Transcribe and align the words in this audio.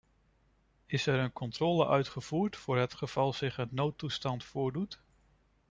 Is 0.85 1.05
er 1.07 1.19
een 1.19 1.33
controle 1.33 1.87
uitgevoerd 1.87 2.55
voor 2.57 2.77
het 2.77 2.93
geval 2.93 3.33
zich 3.33 3.57
een 3.57 3.69
noodtoestand 3.71 4.43
voordoet? 4.43 4.99